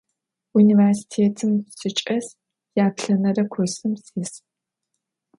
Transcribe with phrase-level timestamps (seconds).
[0.51, 2.27] Vunivêrsitêtım sıçç'es,
[2.77, 4.31] yaplh'enere kursım sis.